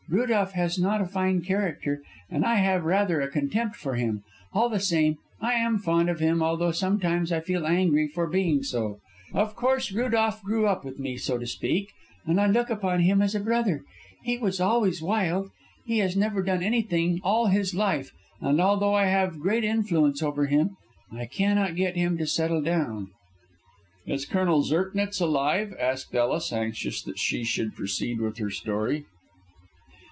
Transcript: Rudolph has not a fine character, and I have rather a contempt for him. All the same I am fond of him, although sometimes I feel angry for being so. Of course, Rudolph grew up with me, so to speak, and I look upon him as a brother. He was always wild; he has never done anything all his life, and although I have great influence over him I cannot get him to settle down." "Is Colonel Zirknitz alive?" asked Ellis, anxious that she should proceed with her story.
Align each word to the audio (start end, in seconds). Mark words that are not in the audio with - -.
Rudolph 0.09 0.51
has 0.51 0.77
not 0.77 0.99
a 0.99 1.05
fine 1.05 1.41
character, 1.41 2.01
and 2.29 2.43
I 2.43 2.55
have 2.55 2.83
rather 2.83 3.21
a 3.21 3.29
contempt 3.31 3.77
for 3.77 3.95
him. 3.95 4.25
All 4.51 4.67
the 4.67 4.81
same 4.81 5.15
I 5.39 5.53
am 5.53 5.77
fond 5.77 6.09
of 6.09 6.19
him, 6.19 6.43
although 6.43 6.73
sometimes 6.73 7.31
I 7.31 7.39
feel 7.39 7.65
angry 7.65 8.09
for 8.09 8.27
being 8.27 8.61
so. 8.61 8.99
Of 9.33 9.55
course, 9.55 9.89
Rudolph 9.93 10.43
grew 10.43 10.67
up 10.67 10.83
with 10.83 10.99
me, 10.99 11.15
so 11.15 11.37
to 11.37 11.47
speak, 11.47 11.87
and 12.25 12.41
I 12.41 12.47
look 12.47 12.69
upon 12.69 12.99
him 12.99 13.21
as 13.21 13.35
a 13.35 13.39
brother. 13.39 13.85
He 14.25 14.37
was 14.37 14.59
always 14.59 15.01
wild; 15.01 15.49
he 15.85 15.99
has 15.99 16.17
never 16.17 16.43
done 16.43 16.61
anything 16.61 17.21
all 17.23 17.45
his 17.47 17.73
life, 17.73 18.11
and 18.41 18.59
although 18.59 18.93
I 18.95 19.05
have 19.05 19.39
great 19.39 19.63
influence 19.63 20.21
over 20.21 20.45
him 20.47 20.75
I 21.09 21.25
cannot 21.25 21.77
get 21.77 21.95
him 21.95 22.17
to 22.17 22.27
settle 22.27 22.61
down." 22.61 23.11
"Is 24.05 24.25
Colonel 24.25 24.61
Zirknitz 24.63 25.21
alive?" 25.21 25.73
asked 25.79 26.13
Ellis, 26.13 26.51
anxious 26.51 27.01
that 27.03 27.17
she 27.17 27.45
should 27.45 27.75
proceed 27.77 28.19
with 28.19 28.39
her 28.39 28.49
story. 28.49 29.05